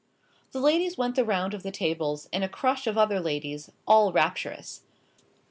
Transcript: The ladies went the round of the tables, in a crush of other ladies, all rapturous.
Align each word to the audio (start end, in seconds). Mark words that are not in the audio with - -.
The 0.51 0.59
ladies 0.59 0.97
went 0.97 1.15
the 1.15 1.23
round 1.23 1.53
of 1.53 1.61
the 1.61 1.69
tables, 1.69 2.27
in 2.33 2.41
a 2.41 2.49
crush 2.49 2.87
of 2.87 2.97
other 2.97 3.19
ladies, 3.19 3.69
all 3.87 4.11
rapturous. 4.11 4.81